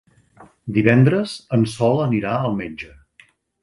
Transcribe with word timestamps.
Divendres 0.77 1.35
en 1.59 1.69
Sol 1.77 2.05
anirà 2.09 2.35
al 2.43 2.61
metge. 2.65 2.95